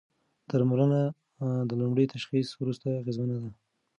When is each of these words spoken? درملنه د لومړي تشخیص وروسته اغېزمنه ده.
درملنه 0.51 1.01
د 1.69 1.71
لومړي 1.81 2.05
تشخیص 2.13 2.47
وروسته 2.61 2.87
اغېزمنه 3.01 3.35
ده. 3.43 3.49